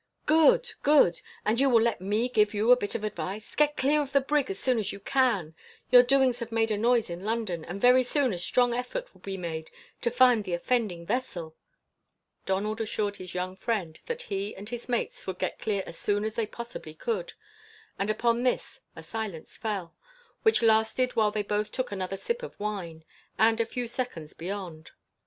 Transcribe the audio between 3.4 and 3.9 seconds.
Get